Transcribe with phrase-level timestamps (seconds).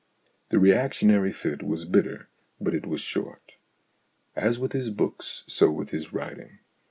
[0.49, 2.27] The reactionary fit was bitter,
[2.59, 3.51] but it was short.
[4.35, 6.57] As with his books so with his writ ing.